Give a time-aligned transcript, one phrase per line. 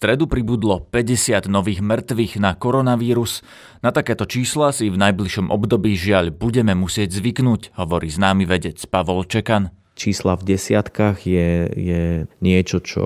[0.00, 3.44] stredu pribudlo 50 nových mŕtvych na koronavírus.
[3.84, 9.28] Na takéto čísla si v najbližšom období žiaľ budeme musieť zvyknúť, hovorí známy vedec Pavol
[9.28, 9.68] Čekan.
[10.00, 12.02] Čísla v desiatkách je, je
[12.40, 13.04] niečo, čo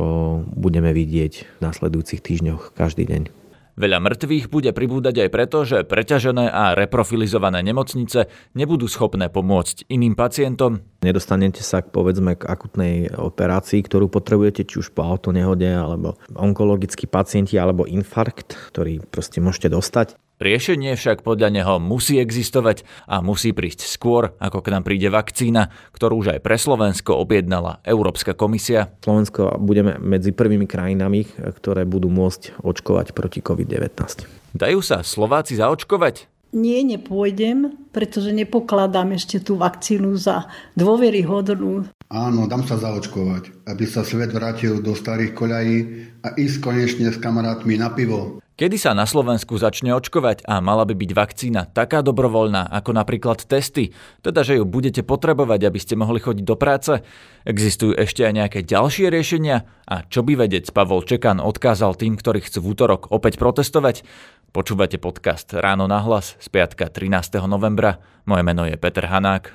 [0.55, 3.44] budeme vidieť v následujúcich týždňoch každý deň.
[3.75, 10.15] Veľa mŕtvych bude pribúdať aj preto, že preťažené a reprofilizované nemocnice nebudú schopné pomôcť iným
[10.15, 10.79] pacientom.
[11.03, 17.11] Nedostanete sa k, povedzme k akutnej operácii, ktorú potrebujete, či už po autonehode, alebo onkologickí
[17.11, 20.15] pacienti, alebo infarkt, ktorý proste môžete dostať.
[20.43, 25.71] Riešenie však podľa neho musí existovať a musí prísť skôr, ako k nám príde vakcína,
[25.95, 28.91] ktorú už aj pre Slovensko objednala Európska komisia.
[28.99, 34.59] Slovensko budeme medzi prvými krajinami, ktoré budú môcť očkovať proti COVID-19.
[34.59, 36.35] Dajú sa Slováci zaočkovať?
[36.55, 40.47] Nie, nepôjdem, pretože nepokladám ešte tú vakcínu za
[40.79, 41.91] dôveryhodnú.
[42.15, 45.79] Áno, dám sa zaočkovať, aby sa svet vrátil do starých koľají
[46.23, 48.39] a ísť konečne s kamarátmi na pivo.
[48.55, 53.43] Kedy sa na Slovensku začne očkovať a mala by byť vakcína taká dobrovoľná ako napríklad
[53.43, 53.91] testy,
[54.23, 57.03] teda že ju budete potrebovať, aby ste mohli chodiť do práce?
[57.43, 59.67] Existujú ešte aj nejaké ďalšie riešenia?
[59.91, 64.07] A čo by vedec Pavol Čekan odkázal tým, ktorí chcú v útorok opäť protestovať?
[64.55, 67.43] Počúvate podcast Ráno na hlas z piatka 13.
[67.51, 67.99] novembra.
[68.23, 69.51] Moje meno je Peter Hanák.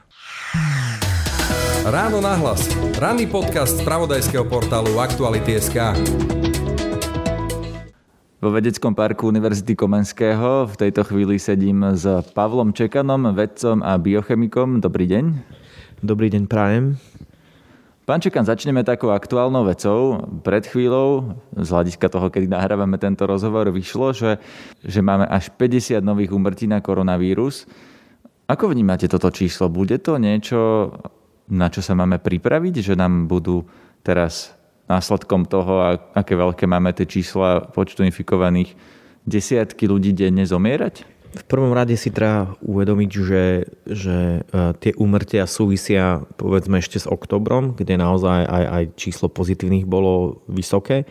[1.87, 2.67] Ráno na hlas.
[2.99, 5.95] Ranný podcast z pravodajského portálu Aktuality.sk.
[8.39, 14.79] Vo vedeckom parku Univerzity Komenského v tejto chvíli sedím s Pavlom Čekanom, vedcom a biochemikom.
[14.79, 15.25] Dobrý deň.
[15.99, 16.95] Dobrý deň, prajem.
[18.07, 20.23] Pán Čekan, začneme takou aktuálnou vecou.
[20.39, 24.39] Pred chvíľou, z hľadiska toho, kedy nahrávame tento rozhovor, vyšlo, že,
[24.87, 27.67] že máme až 50 nových umrtí na koronavírus.
[28.47, 29.67] Ako vnímate toto číslo?
[29.67, 30.95] Bude to niečo,
[31.51, 33.67] na čo sa máme pripraviť, že nám budú
[33.99, 34.55] teraz
[34.89, 38.73] následkom toho, aké veľké máme tie čísla počtu infikovaných,
[39.29, 41.19] desiatky ľudí denne zomierať?
[41.29, 43.45] V prvom rade si treba uvedomiť, že,
[43.85, 49.86] že e, tie úmrtia súvisia povedzme ešte s oktobrom, kde naozaj aj, aj číslo pozitívnych
[49.86, 51.05] bolo vysoké.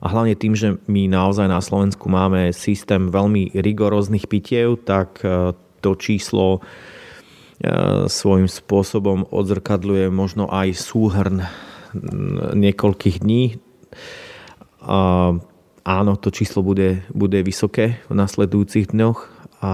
[0.00, 5.52] A hlavne tým, že my naozaj na Slovensku máme systém veľmi rigoróznych pitiev, tak e,
[5.84, 6.64] to číslo
[7.60, 11.44] e, svojím spôsobom odzrkadľuje možno aj súhrn
[12.54, 13.56] niekoľkých dní.
[14.84, 14.98] A
[15.88, 19.18] áno, to číslo bude, bude vysoké v nasledujúcich dňoch
[19.64, 19.72] a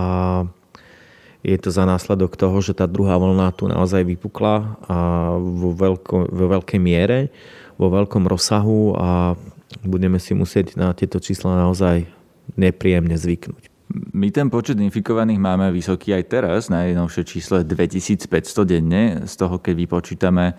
[1.45, 4.97] je to za následok toho, že tá druhá vlna tu naozaj vypukla a
[5.37, 7.29] vo, veľko, vo veľkej miere,
[7.77, 9.37] vo veľkom rozsahu a
[9.85, 12.09] budeme si musieť na tieto čísla naozaj
[12.57, 13.69] nepríjemne zvyknúť.
[14.17, 19.61] My ten počet infikovaných máme vysoký aj teraz, najnovšie číslo je 2500 denne, z toho
[19.61, 20.57] keď vypočítame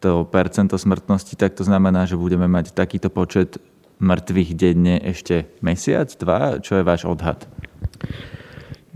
[0.00, 3.60] to percento smrtnosti, tak to znamená, že budeme mať takýto počet
[4.00, 6.56] mŕtvych denne ešte mesiac, dva?
[6.58, 7.44] Čo je váš odhad?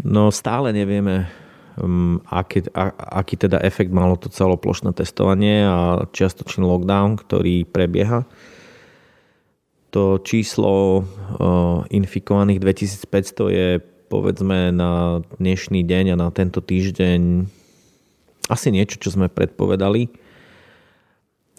[0.00, 1.28] No stále nevieme,
[1.76, 2.64] um, aký,
[2.96, 8.24] aký teda efekt malo to celoplošné testovanie a čiastočný lockdown, ktorý prebieha.
[9.92, 11.06] To číslo
[11.86, 13.68] infikovaných 2500 je
[14.10, 17.46] povedzme na dnešný deň a na tento týždeň
[18.50, 20.23] asi niečo, čo sme predpovedali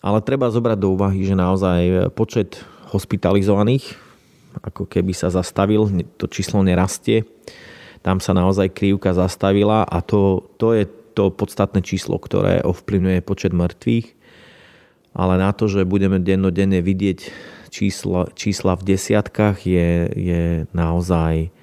[0.05, 2.61] ale treba zobrať do úvahy, že naozaj počet
[2.93, 4.05] hospitalizovaných
[4.63, 7.27] ako keby sa zastavil, to číslo nerastie.
[8.05, 10.85] Tam sa naozaj krivka zastavila a to, to je
[11.17, 14.13] to podstatné číslo, ktoré ovplyvňuje počet mŕtvych.
[15.15, 17.31] Ale na to, že budeme dennodenne vidieť
[17.71, 20.43] čísla, čísla v desiatkách je, je
[20.75, 21.55] naozaj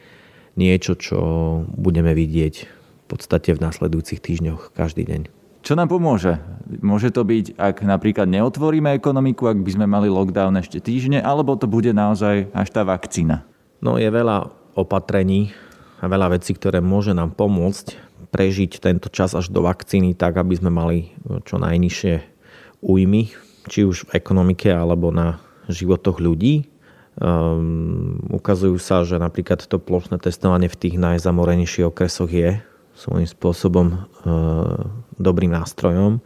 [0.56, 1.20] niečo, čo
[1.68, 5.41] budeme vidieť v podstate v nasledujúcich týždňoch každý deň.
[5.62, 6.42] Čo nám pomôže?
[6.82, 11.54] Môže to byť, ak napríklad neotvoríme ekonomiku, ak by sme mali lockdown ešte týždne, alebo
[11.54, 13.46] to bude naozaj až tá vakcína?
[13.78, 15.54] No je veľa opatrení
[16.02, 17.94] a veľa vecí, ktoré môže nám pomôcť
[18.34, 21.14] prežiť tento čas až do vakcíny tak, aby sme mali
[21.46, 22.14] čo najnižšie
[22.82, 23.30] újmy,
[23.70, 25.38] či už v ekonomike alebo na
[25.70, 26.66] životoch ľudí.
[27.12, 32.58] Um, ukazujú sa, že napríklad to plošné testovanie v tých najzamorenejších okresoch je
[32.96, 33.96] svojím spôsobom e,
[35.18, 36.20] dobrým nástrojom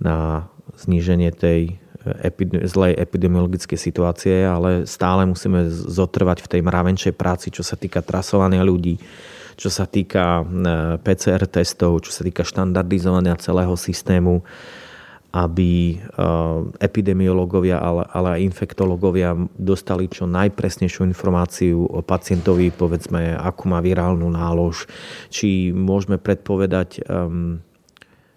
[0.00, 1.80] na zníženie tej
[2.22, 8.04] epidemi- zlej epidemiologickej situácie, ale stále musíme zotrvať v tej mravenčej práci, čo sa týka
[8.04, 9.00] trasovania ľudí,
[9.56, 10.44] čo sa týka e,
[11.00, 14.44] PCR testov, čo sa týka štandardizovania celého systému,
[15.36, 15.96] aby e,
[16.80, 24.32] epidemiológovia, ale, ale aj infektológovia dostali čo najpresnejšiu informáciu o pacientovi, povedzme, akú má virálnu
[24.32, 24.88] nálož,
[25.28, 27.60] či môžeme predpovedať um,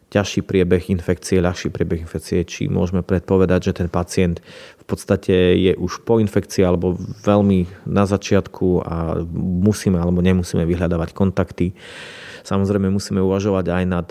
[0.09, 4.43] ťažší priebeh infekcie, ľahší priebeh infekcie, či môžeme predpovedať, že ten pacient
[4.81, 11.13] v podstate je už po infekcii alebo veľmi na začiatku a musíme alebo nemusíme vyhľadávať
[11.13, 11.77] kontakty.
[12.41, 14.07] Samozrejme musíme uvažovať aj nad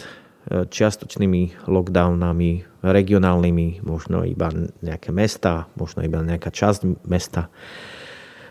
[0.49, 4.49] čiastočnými lockdownami, regionálnymi, možno iba
[4.81, 7.53] nejaké mesta, možno iba nejaká časť mesta.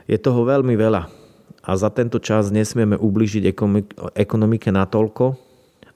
[0.06, 1.10] Je toho veľmi veľa
[1.68, 3.44] a za tento čas nesmieme ubližiť
[4.14, 5.36] ekonomike natoľko,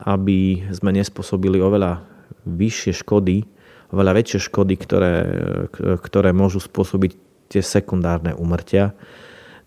[0.01, 2.01] aby sme nespôsobili oveľa
[2.49, 3.45] vyššie škody,
[3.93, 5.13] oveľa väčšie škody, ktoré,
[6.01, 7.11] ktoré môžu spôsobiť
[7.51, 8.97] tie sekundárne umrtia,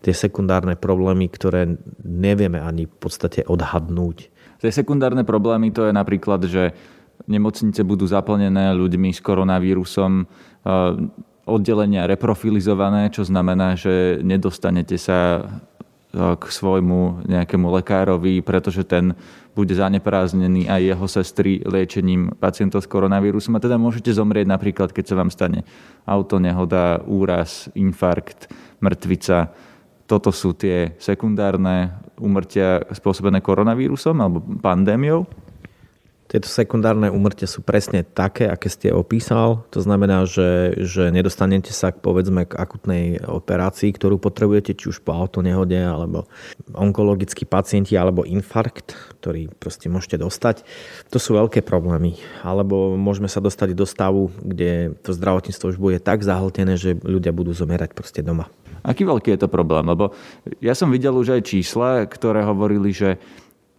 [0.03, 4.34] tie sekundárne problémy, ktoré nevieme ani v podstate odhadnúť.
[4.59, 6.73] Tie sekundárne problémy to je napríklad, že
[7.27, 10.27] nemocnice budú zaplnené ľuďmi s koronavírusom,
[11.45, 15.45] oddelenia reprofilizované, čo znamená, že nedostanete sa
[16.15, 19.13] k svojmu nejakému lekárovi, pretože ten
[19.51, 25.05] bude zaneprázdnený aj jeho sestry liečením pacientov s koronavírusom a teda môžete zomrieť napríklad, keď
[25.11, 25.67] sa vám stane
[26.07, 28.47] auto, nehoda, úraz, infarkt,
[28.79, 29.51] mŕtvica.
[30.05, 35.25] Toto sú tie sekundárne umrtia spôsobené koronavírusom alebo pandémiou.
[36.35, 39.63] Tieto sekundárne úmrtia sú presne také, aké ste opísal.
[39.71, 44.99] To znamená, že, že nedostanete sa k, povedzme k akutnej operácii, ktorú potrebujete, či už
[44.99, 46.27] po autonehode, alebo
[46.75, 50.67] onkologickí pacienti, alebo infarkt, ktorý proste môžete dostať.
[51.15, 52.19] To sú veľké problémy.
[52.43, 57.31] Alebo môžeme sa dostať do stavu, kde to zdravotníctvo už bude tak zahltené, že ľudia
[57.31, 58.51] budú zomierať proste doma.
[58.83, 59.87] Aký veľký je to problém?
[59.87, 60.11] Lebo
[60.59, 63.23] ja som videl už aj čísla, ktoré hovorili, že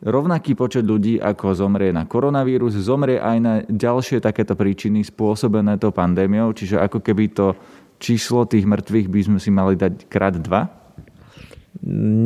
[0.04, 5.94] rovnaký počet ľudí, ako zomrie na koronavírus, zomrie aj na ďalšie takéto príčiny spôsobené tou
[5.94, 7.56] pandémiou, čiže ako keby to
[7.96, 10.68] číslo tých mŕtvych by sme si mali dať krát dva?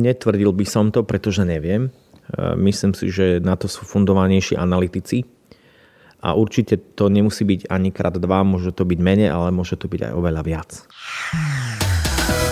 [0.01, 1.87] Netvrdil by som to, pretože neviem.
[1.87, 5.23] E, myslím si, že na to sú fundovanejší analytici.
[6.21, 9.89] A určite to nemusí byť ani krát dva, môže to byť menej, ale môže to
[9.89, 10.69] byť aj oveľa viac.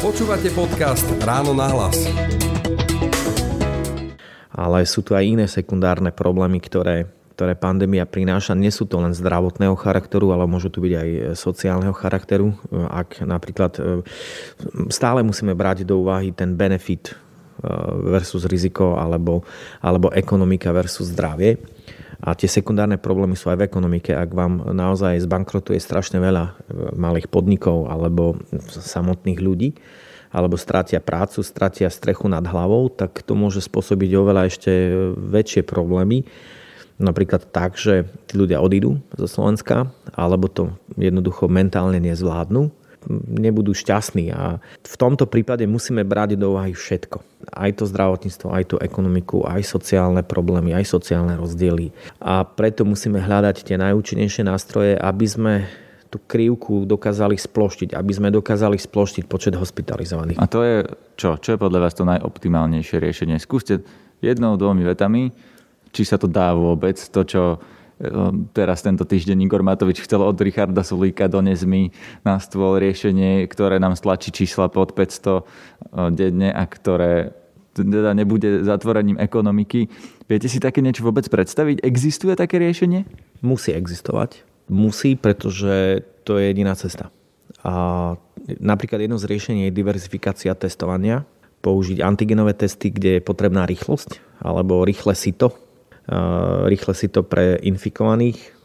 [0.02, 2.10] Počúvate podcast Ráno na hlas
[4.60, 7.08] ale sú tu aj iné sekundárne problémy, ktoré,
[7.40, 8.60] ktoré pandémia prináša.
[8.60, 11.10] Nie sú to len zdravotného charakteru, ale môžu tu byť aj
[11.40, 12.52] sociálneho charakteru.
[12.92, 14.04] Ak napríklad e,
[14.92, 17.72] stále musíme brať do úvahy ten benefit e,
[18.12, 19.48] versus riziko alebo,
[19.80, 21.56] alebo ekonomika versus zdravie.
[22.20, 24.12] A tie sekundárne problémy sú aj v ekonomike.
[24.12, 26.52] Ak vám naozaj zbankrotuje strašne veľa e,
[27.00, 28.36] malých podnikov alebo
[28.76, 29.72] samotných ľudí,
[30.30, 34.72] alebo stratia prácu, stratia strechu nad hlavou, tak to môže spôsobiť oveľa ešte
[35.18, 36.26] väčšie problémy.
[37.00, 42.70] Napríklad tak, že tí ľudia odídu zo Slovenska, alebo to jednoducho mentálne nezvládnu,
[43.40, 44.36] nebudú šťastní.
[44.36, 47.24] A v tomto prípade musíme brať do úvahy všetko.
[47.56, 51.96] Aj to zdravotníctvo, aj tú ekonomiku, aj sociálne problémy, aj sociálne rozdiely.
[52.20, 55.54] A preto musíme hľadať tie najúčinnejšie nástroje, aby sme
[56.10, 60.42] tú krivku dokázali sploštiť, aby sme dokázali sploštiť počet hospitalizovaných.
[60.42, 60.78] A to je
[61.14, 61.38] čo?
[61.38, 63.38] Čo je podľa vás to najoptimálnejšie riešenie?
[63.38, 63.86] Skúste
[64.18, 65.30] jednou, dvomi vetami,
[65.94, 67.58] či sa to dá vôbec, to, čo e,
[68.58, 71.94] teraz tento týždeň Igor Matovič chcel od Richarda Sulíka do nezmy
[72.26, 75.42] na stôl riešenie, ktoré nám stlačí čísla pod 500 e,
[76.10, 77.38] denne a ktoré
[77.78, 79.88] teda nebude zatvorením ekonomiky.
[80.26, 81.86] Viete si také niečo vôbec predstaviť?
[81.86, 83.06] Existuje také riešenie?
[83.46, 84.49] Musí existovať.
[84.70, 87.10] Musí, pretože to je jediná cesta.
[87.66, 88.16] A
[88.62, 91.26] napríklad jedno z riešení je diverzifikácia testovania,
[91.60, 95.52] použiť antigenové testy, kde je potrebná rýchlosť, alebo rýchle sito,
[96.70, 98.60] rýchle sito pre infikovaných,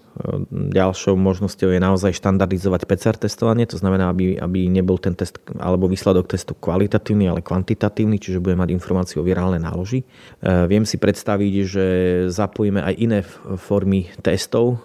[0.54, 5.90] Ďalšou možnosťou je naozaj štandardizovať PCR testovanie, to znamená, aby, aby nebol ten test alebo
[5.90, 10.06] výsledok testu kvalitatívny, ale kvantitatívny, čiže bude mať informáciu o virálnej náloži.
[10.06, 11.86] E, viem si predstaviť, že
[12.30, 13.26] zapojíme aj iné
[13.58, 14.78] formy testov,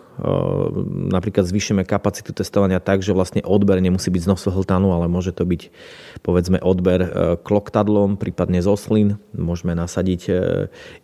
[1.10, 5.48] napríklad zvýšime kapacitu testovania tak, že vlastne odber nemusí byť z nosohltanu, ale môže to
[5.48, 5.72] byť
[6.22, 7.10] povedzme odber e,
[7.40, 9.10] kloktadlom, prípadne z oslín.
[9.32, 10.22] Môžeme nasadiť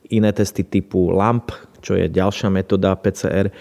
[0.09, 1.51] iné testy typu LAMP,
[1.85, 3.53] čo je ďalšia metóda PCR.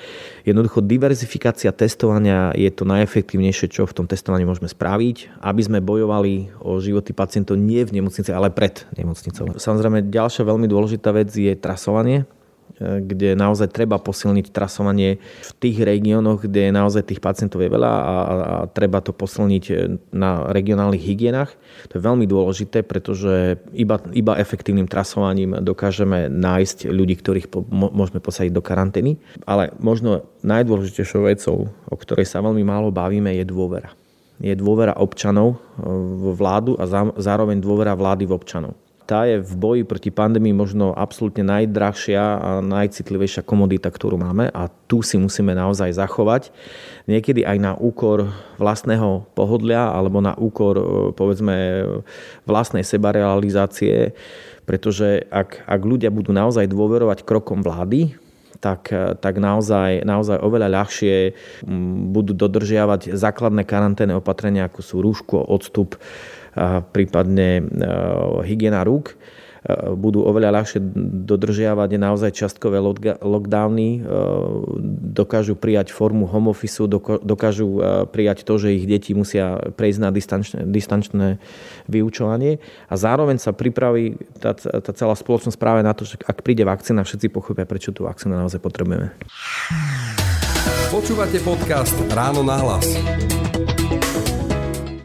[0.49, 6.57] Jednoducho diverzifikácia testovania je to najefektívnejšie, čo v tom testovaní môžeme spraviť, aby sme bojovali
[6.65, 9.61] o životy pacientov nie v nemocnici, ale pred nemocnicou.
[9.61, 12.25] Samozrejme, ďalšia veľmi dôležitá vec je trasovanie
[12.81, 17.97] kde naozaj treba posilniť trasovanie v tých regiónoch, kde naozaj tých pacientov je veľa a,
[18.05, 19.65] a treba to posilniť
[20.11, 21.55] na regionálnych hygienách.
[21.91, 28.19] To je veľmi dôležité, pretože iba, iba efektívnym trasovaním dokážeme nájsť ľudí, ktorých po, môžeme
[28.19, 29.23] posadiť do karantény.
[29.47, 33.95] Ale možno najdôležitejšou vecou, o ktorej sa veľmi málo bavíme, je dôvera.
[34.43, 36.91] Je dôvera občanov v vládu a
[37.23, 38.75] zároveň dôvera vlády v občanov.
[39.05, 44.73] Tá je v boji proti pandémii možno absolútne najdrahšia a najcitlivejšia komodita, ktorú máme a
[44.89, 46.49] tu si musíme naozaj zachovať.
[47.05, 50.77] Niekedy aj na úkor vlastného pohodlia alebo na úkor
[51.13, 51.85] povedzme
[52.49, 54.17] vlastnej sebarealizácie,
[54.65, 58.17] pretože ak, ak ľudia budú naozaj dôverovať krokom vlády,
[58.65, 58.89] tak,
[59.21, 61.37] tak naozaj, naozaj oveľa ľahšie
[62.09, 66.01] budú dodržiavať základné karanténne opatrenia, ako sú rúško, odstup,
[66.95, 67.63] prípadne e,
[68.47, 69.15] hygiena rúk e,
[69.99, 70.79] budú oveľa ľahšie
[71.27, 72.79] dodržiavať naozaj častkové
[73.19, 74.01] lockdowny, e,
[75.15, 76.87] dokážu prijať formu home office,
[77.23, 77.83] dokážu
[78.15, 81.29] prijať to, že ich deti musia prejsť na distančné, distančné
[81.91, 86.63] vyučovanie a zároveň sa pripraví tá, tá celá spoločnosť práve na to, že ak príde
[86.63, 89.11] vakcína, všetci pochopia, prečo tú vakcínu naozaj potrebujeme.
[90.95, 92.87] Počúvate podcast Ráno na hlas.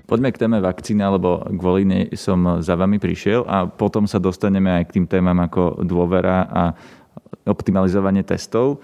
[0.09, 4.73] Poďme k téme vakcíny, lebo kvôli nej som za vami prišiel a potom sa dostaneme
[4.81, 6.63] aj k tým témam ako dôvera a
[7.45, 8.81] optimalizovanie testov.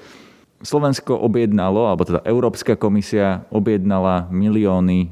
[0.61, 5.09] Slovensko objednalo, alebo teda Európska komisia objednala milióny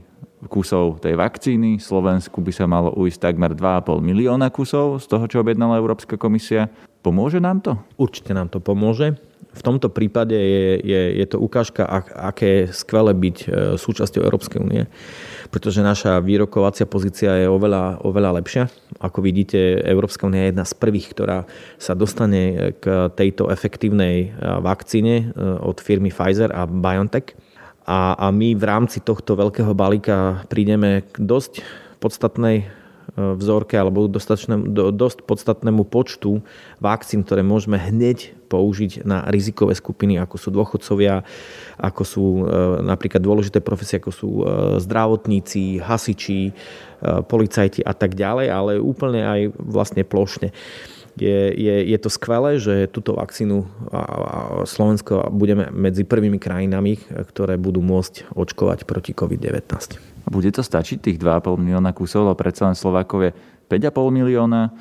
[0.54, 1.82] kusov tej vakcíny.
[1.82, 6.70] Slovensku by sa malo ujsť takmer 2,5 milióna kusov z toho, čo objednala Európska komisia.
[7.02, 7.74] Pomôže nám to?
[7.98, 9.18] Určite nám to pomôže.
[9.52, 14.22] V tomto prípade je, je, je to ukážka, ak, aké je skvelé byť e, súčasťou
[14.24, 14.88] Európskej únie
[15.54, 18.74] pretože naša výrokovacia pozícia je oveľa, oveľa lepšia.
[18.98, 21.46] Ako vidíte, Európska únia je jedna z prvých, ktorá
[21.78, 25.26] sa dostane k tejto efektívnej vakcíne e,
[25.62, 27.38] od firmy Pfizer a BioNTech.
[27.86, 31.62] A, a my v rámci tohto veľkého balíka prídeme k dosť
[32.02, 32.66] podstatnej
[33.16, 36.42] vzorke alebo dosť podstatnému počtu
[36.82, 41.26] vakcín, ktoré môžeme hneď použiť na rizikové skupiny, ako sú dôchodcovia,
[41.82, 42.44] ako sú e,
[42.86, 44.44] napríklad dôležité profesie, ako sú e,
[44.78, 46.54] zdravotníci, hasiči, e,
[47.26, 50.54] policajti a tak ďalej, ale úplne aj vlastne plošne.
[51.14, 53.70] Je, je, je to skvelé, že túto vakcínu
[54.66, 56.98] Slovensko budeme medzi prvými krajinami,
[57.30, 60.13] ktoré budú môcť očkovať proti COVID-19.
[60.24, 63.32] Bude to stačiť tých 2,5 milióna kusov, lebo predsa len Slovákov je
[63.68, 64.72] 5,5 milióna.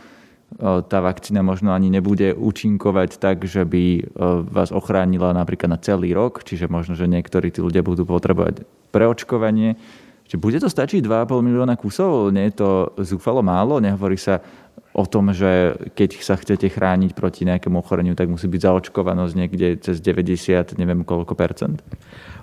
[0.61, 4.05] Tá vakcína možno ani nebude účinkovať tak, že by
[4.53, 9.81] vás ochránila napríklad na celý rok, čiže možno, že niektorí tí ľudia budú potrebovať preočkovanie.
[10.29, 12.31] Čiže bude to stačiť 2,5 milióna kusov?
[12.31, 13.81] Nie je to zúfalo málo?
[13.81, 14.45] Nehovorí sa
[14.93, 19.81] o tom, že keď sa chcete chrániť proti nejakému ochoreniu, tak musí byť zaočkovanosť niekde
[19.81, 21.81] cez 90, neviem koľko percent?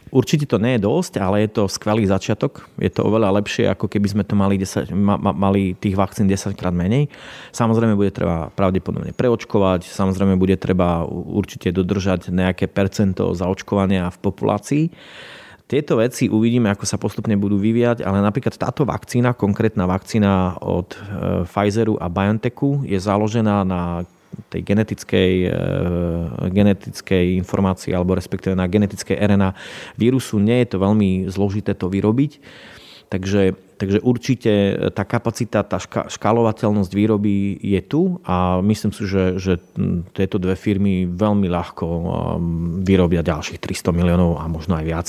[0.10, 2.66] Určite to nie je dosť, ale je to skvelý začiatok.
[2.82, 6.58] Je to oveľa lepšie, ako keby sme to mali, 10, ma, mali tých vakcín 10
[6.58, 7.10] krát menej.
[7.54, 14.84] Samozrejme bude treba pravdepodobne preočkovať, samozrejme bude treba určite dodržať nejaké percento zaočkovania v populácii.
[15.70, 20.98] Tieto veci uvidíme, ako sa postupne budú vyvíjať, ale napríklad táto vakcína, konkrétna vakcína od
[20.98, 24.02] e, Pfizeru a BioNTechu je založená na
[24.50, 25.54] tej genetickej, e,
[26.50, 29.54] genetickej informácii alebo respektíve na genetickej RNA
[29.98, 30.42] vírusu.
[30.42, 32.42] Nie je to veľmi zložité to vyrobiť.
[33.10, 34.52] Takže Takže určite
[34.92, 35.80] tá kapacita, tá
[36.12, 39.56] škálovateľnosť výroby je tu a myslím si, že, že
[40.12, 42.04] tieto dve firmy veľmi ľahko um,
[42.84, 45.08] vyrobia ďalších 300 miliónov a možno aj viac,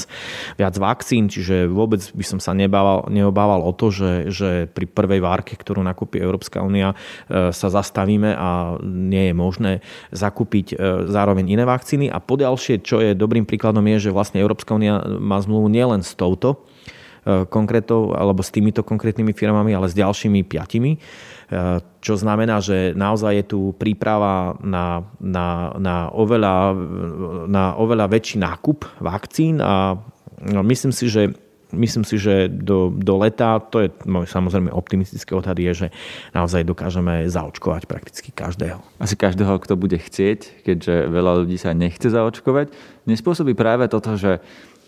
[0.54, 5.18] viac vakcín, čiže vôbec by som sa nebával, neobával o to, že, že pri prvej
[5.18, 6.94] várke, ktorú nakúpi Európska únia,
[7.26, 9.72] e, sa zastavíme a nie je možné
[10.14, 12.06] zakúpiť e, zároveň iné vakcíny.
[12.06, 16.14] A poďalšie, čo je dobrým príkladom, je, že vlastne Európska únia má zmluvu nielen s
[16.14, 16.79] touto, E,
[17.24, 20.96] konkrétov alebo s týmito konkrétnymi firmami, ale s ďalšími piatimi.
[20.96, 20.98] E,
[22.00, 26.72] čo znamená, že naozaj je tu príprava na, na, na, oveľa,
[27.44, 30.00] na oveľa väčší nákup vakcín a
[30.40, 31.28] no, myslím si, že
[31.72, 35.88] myslím si, že do, do leta, to je môj samozrejme optimistický odhad, je, že
[36.34, 38.82] naozaj dokážeme zaočkovať prakticky každého.
[38.98, 42.74] Asi každého, kto bude chcieť, keďže veľa ľudí sa nechce zaočkovať.
[43.06, 44.42] Nespôsobí práve toto, že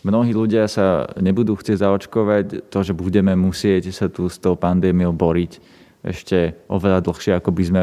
[0.06, 5.14] mnohí ľudia sa nebudú chcieť zaočkovať, to, že budeme musieť sa tu s tou pandémiou
[5.14, 7.82] boriť ešte oveľa dlhšie, ako by sme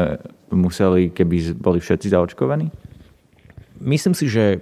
[0.52, 2.68] museli, keby boli všetci zaočkovaní?
[3.80, 4.58] Myslím si, že e,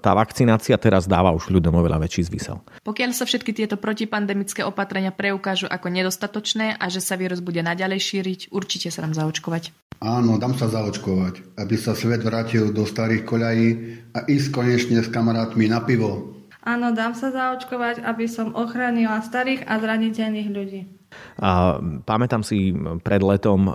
[0.00, 2.64] tá vakcinácia teraz dáva už ľuďom oveľa väčší zmysel.
[2.88, 8.00] Pokiaľ sa všetky tieto protipandemické opatrenia preukážu ako nedostatočné a že sa vírus bude naďalej
[8.00, 9.76] šíriť, určite sa nám zaočkovať.
[10.00, 13.68] Áno, dám sa zaočkovať, aby sa svet vrátil do starých koľají
[14.16, 16.35] a ísť konečne s kamarátmi na pivo.
[16.66, 20.80] Áno, dám sa zaočkovať, aby som ochránila starých a zraniteľných ľudí.
[21.38, 22.74] A pamätám si
[23.06, 23.70] pred letom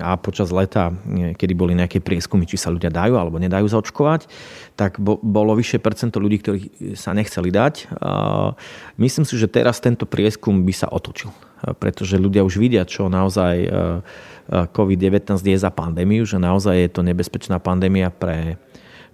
[0.00, 0.88] a počas leta,
[1.36, 4.24] kedy boli nejaké prieskumy, či sa ľudia dajú alebo nedajú zaočkovať,
[4.72, 6.58] tak bolo vyššie percento ľudí, ktorí
[6.96, 7.92] sa nechceli dať.
[8.96, 11.28] Myslím si, že teraz tento prieskum by sa otočil
[11.78, 13.66] pretože ľudia už vidia, čo naozaj
[14.48, 18.56] COVID-19 je za pandémiu, že naozaj je to nebezpečná pandémia pre,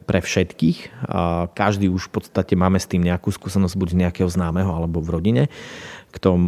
[0.04, 1.08] pre všetkých.
[1.56, 5.12] Každý už v podstate máme s tým nejakú skúsenosť buď z nejakého známeho alebo v
[5.16, 5.44] rodine
[6.14, 6.38] kto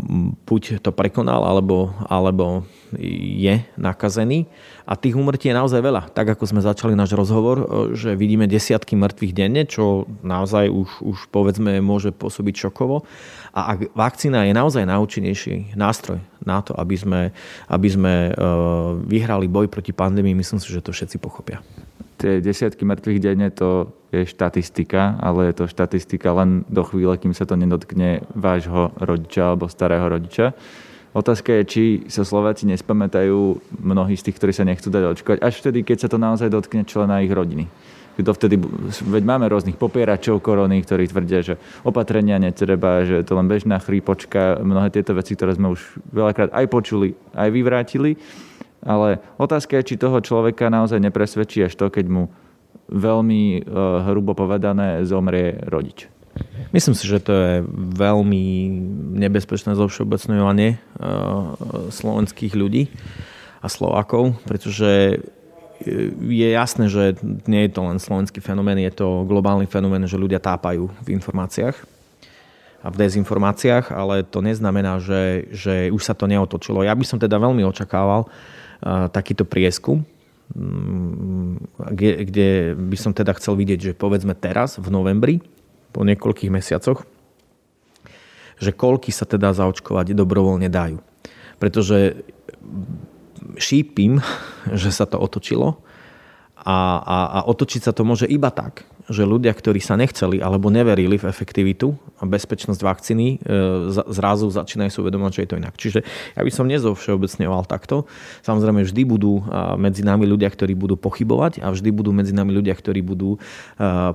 [0.46, 2.62] buď to prekonal, alebo, alebo
[3.02, 4.46] je nakazený.
[4.86, 6.14] A tých úmrtí je naozaj veľa.
[6.14, 11.18] Tak ako sme začali náš rozhovor, že vidíme desiatky mŕtvych denne, čo naozaj už, už
[11.34, 13.02] povedzme môže pôsobiť šokovo.
[13.50, 17.20] A ak vakcína je naozaj najúčinnejší nástroj na to, aby sme,
[17.66, 18.32] aby sme e,
[19.10, 21.58] vyhrali boj proti pandémii, myslím si, že to všetci pochopia
[22.16, 27.36] tie desiatky mŕtvych denne to je štatistika, ale je to štatistika len do chvíle, kým
[27.36, 30.56] sa to nedotkne vášho rodiča alebo starého rodiča.
[31.16, 35.54] Otázka je, či sa Slováci nespamätajú mnohí z tých, ktorí sa nechcú dať očkovať, až
[35.64, 37.64] vtedy, keď sa to naozaj dotkne člena ich rodiny.
[38.16, 38.56] Vtedy,
[39.04, 41.54] veď máme rôznych popieračov korony, ktorí tvrdia, že
[41.84, 46.64] opatrenia netreba, že to len bežná chrípočka, mnohé tieto veci, ktoré sme už veľakrát aj
[46.72, 48.16] počuli, aj vyvrátili.
[48.86, 52.24] Ale otázka je, či toho človeka naozaj nepresvedčí až to, keď mu
[52.86, 53.60] veľmi e,
[54.06, 56.06] hrubo povedané zomrie rodič.
[56.70, 57.54] Myslím si, že to je
[57.98, 58.44] veľmi
[59.18, 60.78] nebezpečné zo všeobecňovanie e,
[61.90, 62.86] slovenských ľudí
[63.58, 65.18] a Slovákov, pretože
[66.24, 70.40] je jasné, že nie je to len slovenský fenomén, je to globálny fenomén, že ľudia
[70.40, 71.76] tápajú v informáciách
[72.80, 76.86] a v dezinformáciách, ale to neznamená, že, že už sa to neotočilo.
[76.86, 78.30] Ja by som teda veľmi očakával,
[78.84, 80.04] takýto prieskum,
[80.52, 85.36] mm, kde, kde by som teda chcel vidieť, že povedzme teraz, v novembri,
[85.90, 87.08] po niekoľkých mesiacoch,
[88.56, 91.00] že koľky sa teda zaočkovať dobrovoľne dajú.
[91.56, 92.24] Pretože
[93.56, 94.20] šípim,
[94.80, 95.80] že sa to otočilo
[96.66, 100.66] a, a, a otočiť sa to môže iba tak, že ľudia, ktorí sa nechceli alebo
[100.66, 103.54] neverili v efektivitu a bezpečnosť vakcíny, e,
[104.10, 105.74] zrazu začínajú si uvedomať, že je to inak.
[105.78, 106.00] Čiže
[106.34, 108.10] ja by som nezovšeobecňoval takto.
[108.42, 109.46] Samozrejme, vždy budú
[109.78, 113.46] medzi nami ľudia, ktorí budú pochybovať a vždy budú medzi nami ľudia, ktorí budú e,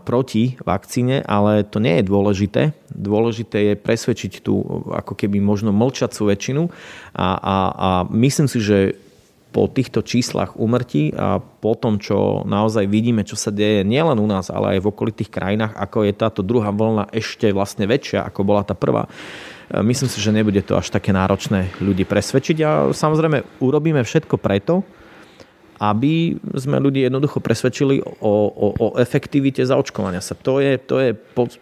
[0.03, 2.61] proti vakcíne, ale to nie je dôležité.
[2.91, 4.59] Dôležité je presvedčiť tú
[4.91, 6.67] ako keby možno mlčacú väčšinu
[7.15, 8.99] a, a, a myslím si, že
[9.51, 14.27] po týchto číslach umrtí a po tom, čo naozaj vidíme, čo sa deje nielen u
[14.27, 18.47] nás, ale aj v okolitých krajinách, ako je táto druhá vlna ešte vlastne väčšia, ako
[18.47, 19.11] bola tá prvá,
[19.67, 24.39] e, myslím si, že nebude to až také náročné ľudí presvedčiť a samozrejme urobíme všetko
[24.39, 24.87] preto,
[25.81, 30.37] aby sme ľudí jednoducho presvedčili o, o, o efektivite zaočkovania sa.
[30.47, 31.11] To je, to, je,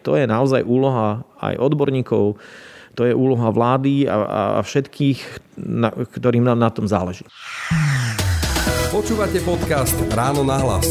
[0.04, 2.36] to je naozaj úloha aj odborníkov,
[2.94, 4.16] to je úloha vlády a,
[4.58, 5.20] a všetkých,
[5.60, 7.26] na, ktorým nám na tom záleží.
[8.90, 10.88] Počúvate podcast Ráno na hlas.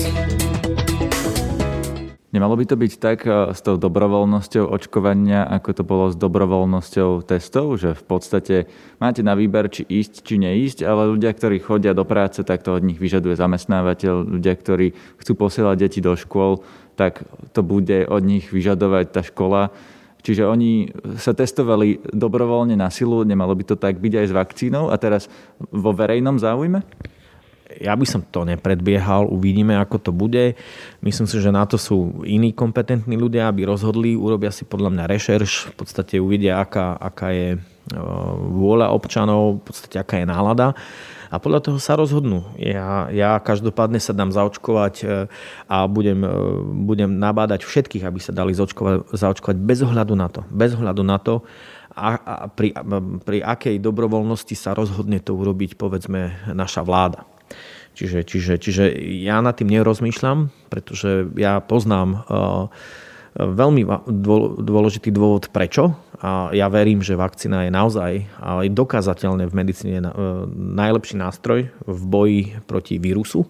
[2.28, 7.24] Nemalo by to byť tak eh, s tou dobrovoľnosťou očkovania, ako to bolo s dobrovoľnosťou
[7.24, 8.56] testov, že v podstate
[9.00, 12.76] máte na výber, či ísť, či neísť, ale ľudia, ktorí chodia do práce, tak to
[12.76, 14.28] od nich vyžaduje zamestnávateľ.
[14.28, 16.60] Ľudia, ktorí chcú posielať deti do škôl,
[17.00, 17.24] tak
[17.56, 19.72] to bude od nich vyžadovať tá škola.
[20.18, 24.84] Čiže oni sa testovali dobrovoľne na silu, nemalo by to tak byť aj s vakcínou
[24.90, 25.30] a teraz
[25.70, 26.82] vo verejnom záujme?
[27.78, 30.56] Ja by som to nepredbiehal, uvidíme, ako to bude.
[31.04, 35.04] Myslím si, že na to sú iní kompetentní ľudia, aby rozhodli, urobia si podľa mňa
[35.04, 37.60] rešerš, v podstate uvidia, aká, aká je
[38.52, 40.76] vôľa občanov, v podstate aká je nálada
[41.28, 42.44] a podľa toho sa rozhodnú.
[42.56, 45.06] Ja, ja každopádne sa dám zaočkovať e,
[45.68, 46.32] a budem, e,
[46.88, 50.40] budem nabádať všetkých, aby sa dali zaočkovať, zaočkovať bez ohľadu na to.
[50.48, 51.44] Bez ohľadu na to,
[51.98, 52.78] a pri,
[53.26, 57.26] pri akej dobrovoľnosti sa rozhodne to urobiť, povedzme, naša vláda.
[57.98, 58.84] Čiže, čiže, čiže
[59.18, 62.70] ja nad tým nerozmýšľam, pretože ja poznám uh,
[63.36, 63.82] veľmi
[64.62, 65.92] dôležitý dôvod prečo.
[66.18, 68.12] A ja verím, že vakcína je naozaj
[68.42, 70.10] ale dokázateľne v medicíne e,
[70.50, 73.46] najlepší nástroj v boji proti vírusu.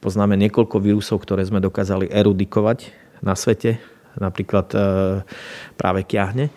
[0.00, 2.88] Poznáme niekoľko vírusov, ktoré sme dokázali erudikovať
[3.20, 3.76] na svete,
[4.16, 4.78] napríklad e,
[5.76, 6.48] práve kiahne,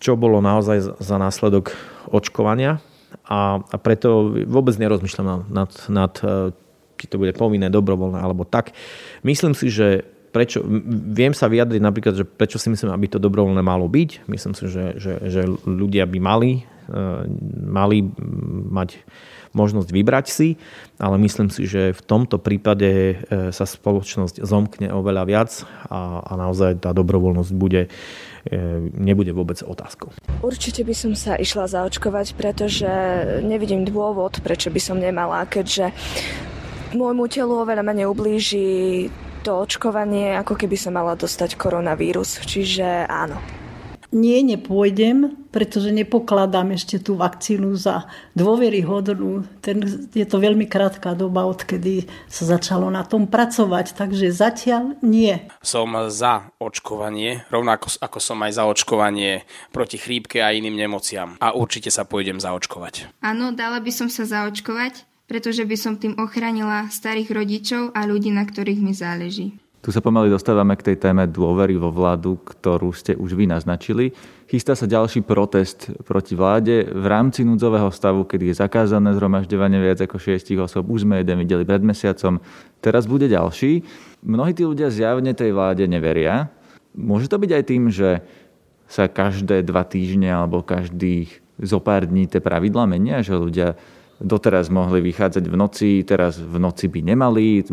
[0.00, 1.76] čo bolo naozaj za následok
[2.08, 2.80] očkovania.
[3.28, 6.56] A, a preto vôbec nerozmýšľam nad, nad, e,
[6.96, 8.72] či to bude povinné, dobrovoľné alebo tak.
[9.20, 10.64] Myslím si, že prečo,
[11.12, 14.24] viem sa vyjadriť napríklad, že prečo si myslím, aby to dobrovoľné malo byť.
[14.26, 17.02] Myslím si, že, že, že ľudia by mali, e,
[17.68, 18.00] mali
[18.72, 18.96] mať
[19.52, 20.48] možnosť vybrať si,
[20.96, 23.14] ale myslím si, že v tomto prípade e,
[23.52, 25.50] sa spoločnosť zomkne oveľa viac
[25.92, 27.92] a, a naozaj tá dobrovoľnosť bude,
[28.48, 28.58] e,
[28.96, 30.16] nebude vôbec otázkou.
[30.40, 32.88] Určite by som sa išla zaočkovať, pretože
[33.44, 35.92] nevidím dôvod, prečo by som nemala, keďže
[36.96, 39.08] môjmu telu oveľa menej ublíži
[39.42, 42.38] to očkovanie, ako keby sa mala dostať koronavírus.
[42.46, 43.42] Čiže áno.
[44.12, 48.04] nie, nepôjdem, pretože nepokladám ešte tú vakcínu za
[48.36, 49.48] dôveryhodnú.
[49.64, 55.48] Ten, je to veľmi krátka doba, odkedy sa začalo na tom pracovať, takže zatiaľ nie.
[55.64, 61.40] Som za očkovanie, rovnako ako som aj za očkovanie proti chrípke a iným nemociam.
[61.40, 63.24] A určite sa pôjdem zaočkovať.
[63.24, 68.28] Áno, dala by som sa zaočkovať, pretože by som tým ochránila starých rodičov a ľudí,
[68.28, 69.56] na ktorých mi záleží.
[69.80, 74.12] Tu sa pomaly dostávame k tej téme dôvery vo vládu, ktorú ste už vy naznačili.
[74.44, 80.04] Chystá sa ďalší protest proti vláde v rámci núdzového stavu, kedy je zakázané zhromažďovanie viac
[80.04, 80.92] ako šiestich osob.
[80.92, 82.36] Už sme jeden videli pred mesiacom.
[82.84, 83.82] Teraz bude ďalší.
[84.28, 86.52] Mnohí tí ľudia zjavne tej vláde neveria.
[86.92, 88.20] Môže to byť aj tým, že
[88.84, 93.80] sa každé dva týždne alebo každých zo pár dní tie pravidla menia, že ľudia
[94.20, 97.64] doteraz mohli vychádzať v noci, teraz v noci by nemali.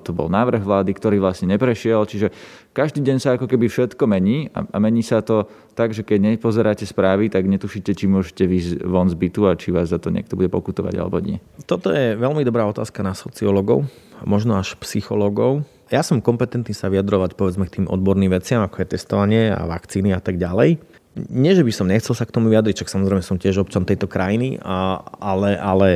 [0.00, 2.02] To bol návrh vlády, ktorý vlastne neprešiel.
[2.06, 2.32] Čiže
[2.74, 6.86] každý deň sa ako keby všetko mení a mení sa to tak, že keď nepozeráte
[6.86, 10.34] správy, tak netušíte, či môžete výjsť von z bytu a či vás za to niekto
[10.34, 11.38] bude pokutovať alebo nie.
[11.66, 13.86] Toto je veľmi dobrá otázka na sociológov,
[14.26, 15.62] možno až psychológov.
[15.92, 20.16] Ja som kompetentný sa vyjadrovať povedzme k tým odborným veciam, ako je testovanie a vakcíny
[20.16, 20.80] a tak ďalej
[21.14, 24.10] nie, že by som nechcel sa k tomu vyjadriť, čak samozrejme som tiež občan tejto
[24.10, 25.88] krajiny, a, ale, ale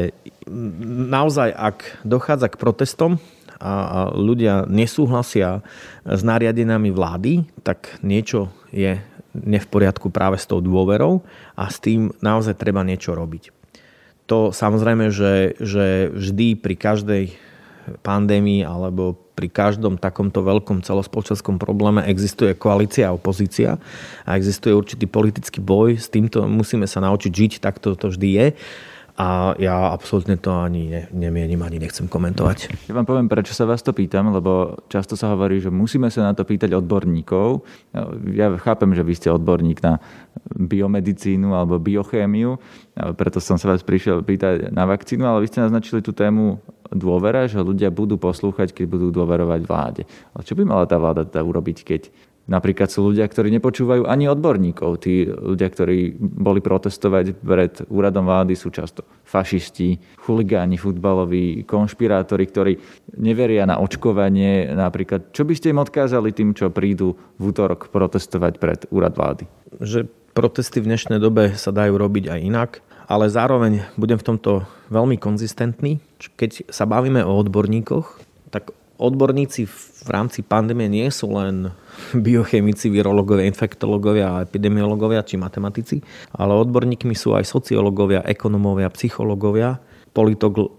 [1.10, 3.18] naozaj, ak dochádza k protestom
[3.58, 5.66] a, a ľudia nesúhlasia
[6.06, 9.02] s nariadenami vlády, tak niečo je
[9.34, 11.22] ne v poriadku práve s tou dôverou
[11.58, 13.54] a s tým naozaj treba niečo robiť.
[14.28, 17.24] To samozrejme, že, že vždy pri každej
[18.04, 23.78] pandémii alebo pri každom takomto veľkom celospoločenskom probléme existuje koalícia a opozícia
[24.26, 25.94] a existuje určitý politický boj.
[25.94, 28.46] S týmto musíme sa naučiť žiť, tak to, to vždy je.
[29.18, 32.86] A ja absolútne to ani ne, nemienim, ani nechcem komentovať.
[32.86, 36.30] Ja vám poviem, prečo sa vás to pýtam, lebo často sa hovorí, že musíme sa
[36.30, 37.66] na to pýtať odborníkov.
[38.30, 39.98] Ja chápem, že vy ste odborník na
[40.54, 42.62] biomedicínu alebo biochémiu,
[43.18, 47.48] preto som sa vás prišiel pýtať na vakcínu, ale vy ste naznačili tú tému dôvera,
[47.48, 50.02] že ľudia budú poslúchať, keď budú dôverovať vláde.
[50.32, 52.02] Ale čo by mala tá vláda teda urobiť, keď
[52.48, 55.04] Napríklad sú ľudia, ktorí nepočúvajú ani odborníkov.
[55.04, 62.72] Tí ľudia, ktorí boli protestovať pred úradom vlády, sú často fašisti, chuligáni, futbaloví, konšpirátori, ktorí
[63.20, 64.72] neveria na očkovanie.
[64.72, 69.44] Napríklad, čo by ste im odkázali tým, čo prídu v útorok protestovať pred úrad vlády?
[69.84, 72.70] Že protesty v dnešnej dobe sa dajú robiť aj inak,
[73.12, 76.00] ale zároveň budem v tomto veľmi konzistentný.
[76.18, 78.06] Keď sa bavíme o odborníkoch,
[78.50, 81.70] tak odborníci v rámci pandémie nie sú len
[82.26, 86.02] biochemici, virológovia, infektológovia, epidemiológovia či matematici,
[86.34, 89.78] ale odborníkmi sú aj sociológovia, ekonomovia, psychológovia,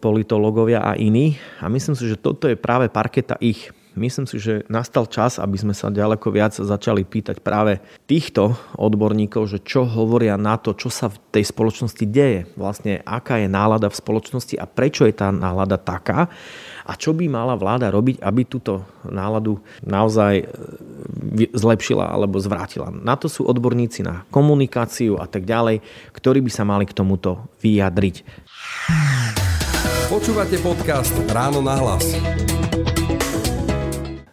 [0.04, 1.39] politológovia a iní.
[1.63, 3.71] A myslím si, že toto je práve parketa ich.
[3.97, 9.49] Myslím si, že nastal čas, aby sme sa ďaleko viac začali pýtať práve týchto odborníkov,
[9.49, 12.45] že čo hovoria na to, čo sa v tej spoločnosti deje.
[12.54, 16.30] Vlastne aká je nálada v spoločnosti a prečo je tá nálada taká
[16.86, 20.45] a čo by mala vláda robiť, aby túto náladu naozaj e,
[21.54, 22.93] zlepšila alebo zvrátila.
[22.93, 25.82] Na to sú odborníci na komunikáciu a tak ďalej,
[26.13, 28.21] ktorí by sa mali k tomuto vyjadriť.
[30.10, 32.17] Počúvate podcast Ráno na hlas.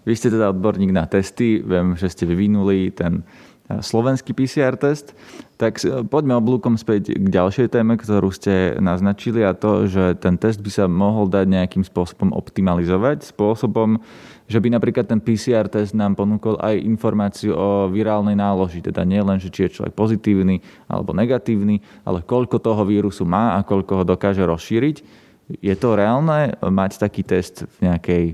[0.07, 3.27] Vy ste teda odborník na testy, viem, že ste vyvinuli ten
[3.66, 5.19] slovenský PCR test.
[5.59, 10.62] Tak poďme oblúkom späť k ďalšej téme, ktorú ste naznačili a to, že ten test
[10.62, 13.99] by sa mohol dať nejakým spôsobom optimalizovať, spôsobom,
[14.47, 19.19] že by napríklad ten PCR test nám ponúkol aj informáciu o virálnej náloži, teda nie
[19.19, 23.99] len, že či je človek pozitívny alebo negatívny, ale koľko toho vírusu má a koľko
[23.99, 25.27] ho dokáže rozšíriť.
[25.59, 28.25] Je to reálne mať taký test v nejakej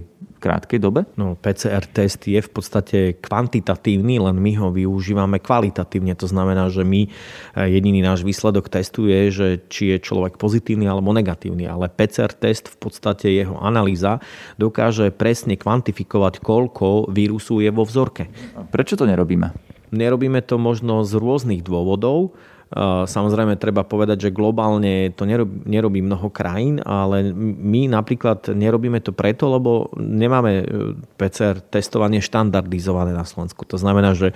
[0.43, 1.07] krátkej dobe?
[1.15, 6.19] No, PCR test je v podstate kvantitatívny, len my ho využívame kvalitatívne.
[6.19, 10.91] To znamená, že my eh, jediný náš výsledok testu je, že či je človek pozitívny
[10.91, 11.71] alebo negatívny.
[11.71, 14.19] Ale PCR test v podstate jeho analýza
[14.59, 18.27] dokáže presne kvantifikovať, koľko vírusu je vo vzorke.
[18.75, 19.55] Prečo to nerobíme?
[19.93, 22.33] Nerobíme to možno z rôznych dôvodov.
[23.05, 29.53] Samozrejme, treba povedať, že globálne to nerobí, mnoho krajín, ale my napríklad nerobíme to preto,
[29.53, 30.65] lebo nemáme e,
[31.21, 33.69] PCR testovanie štandardizované na Slovensku.
[33.69, 34.33] To znamená, že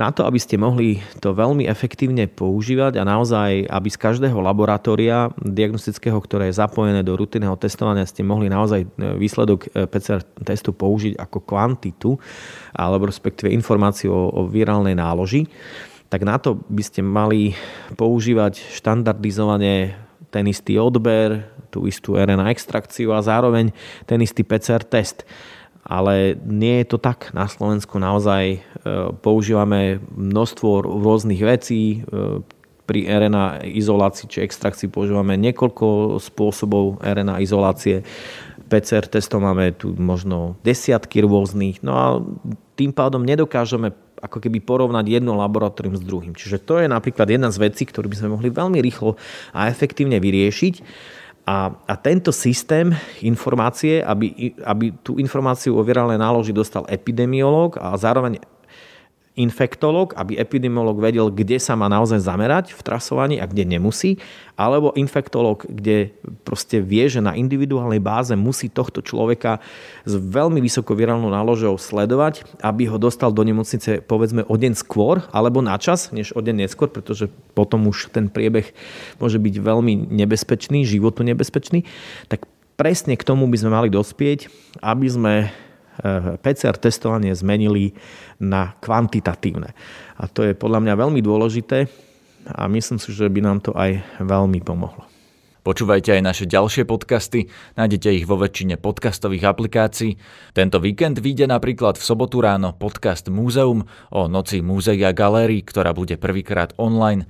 [0.00, 5.28] na to, aby ste mohli to veľmi efektívne používať a naozaj, aby z každého laboratória
[5.36, 8.88] diagnostického, ktoré je zapojené do rutinného testovania, ste mohli naozaj e,
[9.20, 12.16] výsledok PCR testu použiť ako kvantitu
[12.72, 15.44] alebo respektíve informáciu o virálnej náloži
[16.08, 17.56] tak na to by ste mali
[17.98, 19.98] používať štandardizovane
[20.30, 25.26] ten istý odber, tú istú RNA extrakciu a zároveň ten istý PCR test.
[25.86, 27.30] ale nie je to tak.
[27.30, 28.58] Na Slovensku naozaj
[29.22, 32.02] používame množstvo rôznych vecí,
[32.86, 38.06] pri RNA izolácii či extrakcii používame niekoľko spôsobov RNA izolácie.
[38.66, 42.06] PCR testov máme tu možno desiatky rôznych, no a
[42.78, 46.32] tým pádom nedokážeme ako keby porovnať jedno laboratórium s druhým.
[46.32, 49.20] Čiže to je napríklad jedna z vecí, ktorú by sme mohli veľmi rýchlo
[49.52, 50.74] a efektívne vyriešiť.
[51.46, 52.90] A, a tento systém
[53.22, 58.42] informácie, aby, aby tú informáciu o virálnej náloži dostal epidemiológ a zároveň
[59.36, 64.16] infektolog, aby epidemiolog vedel, kde sa má naozaj zamerať v trasovaní a kde nemusí,
[64.56, 66.16] alebo infektolog, kde
[66.48, 69.60] proste vie, že na individuálnej báze musí tohto človeka
[70.08, 75.20] s veľmi vysokou virálnou náložou sledovať, aby ho dostal do nemocnice povedzme o deň skôr
[75.36, 78.72] alebo na čas, než o deň neskôr, pretože potom už ten priebeh
[79.20, 81.84] môže byť veľmi nebezpečný, životu nebezpečný.
[82.32, 82.48] Tak
[82.80, 84.48] presne k tomu by sme mali dospieť,
[84.80, 85.34] aby sme
[86.42, 87.96] PCR testovanie zmenili
[88.42, 89.72] na kvantitatívne.
[90.16, 91.88] A to je podľa mňa veľmi dôležité
[92.46, 95.06] a myslím si, že by nám to aj veľmi pomohlo.
[95.66, 100.14] Počúvajte aj naše ďalšie podcasty, nájdete ich vo väčšine podcastových aplikácií.
[100.54, 103.82] Tento víkend vyjde napríklad v sobotu ráno podcast Múzeum
[104.14, 107.26] o noci múzea galérií, ktorá bude prvýkrát online.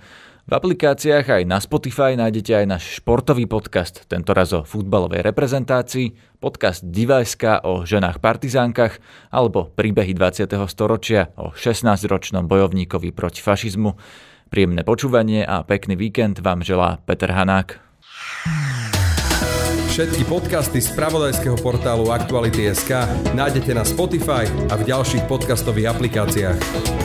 [0.46, 6.86] V aplikáciách aj na Spotify nájdete aj náš športový podcast, tentoraz o futbalovej reprezentácii, podcast
[6.86, 9.02] Divajska o ženách partizánkach
[9.34, 10.46] alebo príbehy 20.
[10.70, 13.98] storočia o 16-ročnom bojovníkovi proti fašizmu.
[14.46, 17.82] Príjemné počúvanie a pekný víkend vám želá Peter Hanák.
[19.90, 23.02] Všetky podcasty z pravodajského portálu Aktuality.sk
[23.34, 26.95] nájdete na Spotify a v ďalších podcastových aplikáciách.